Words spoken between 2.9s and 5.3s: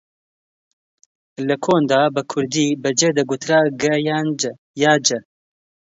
جێ دەگوترا گەه یا جەه